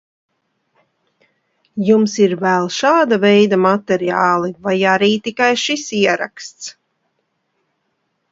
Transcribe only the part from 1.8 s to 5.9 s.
Jums ir vēl šāda veida materiāli, vai arī tikai šis